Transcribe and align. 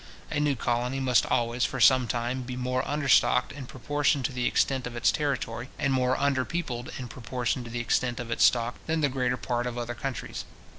A 0.31 0.39
new 0.39 0.55
colony 0.55 0.99
must 0.99 1.27
always, 1.27 1.63
for 1.63 1.79
some 1.79 2.07
time, 2.07 2.41
be 2.41 2.55
more 2.55 2.81
understocked 2.87 3.51
in 3.51 3.67
proportion 3.67 4.23
to 4.23 4.31
the 4.31 4.47
extent 4.47 4.87
of 4.87 4.95
its 4.95 5.11
territory, 5.11 5.69
and 5.77 5.93
more 5.93 6.17
underpeopled 6.17 6.89
in 6.97 7.07
proportion 7.07 7.63
to 7.65 7.69
the 7.69 7.81
extent 7.81 8.19
of 8.19 8.31
its 8.31 8.43
stock, 8.43 8.79
than 8.87 9.01
the 9.01 9.09
greater 9.09 9.37
part 9.37 9.67
of 9.67 9.77
other 9.77 9.93
countries. 9.93 10.43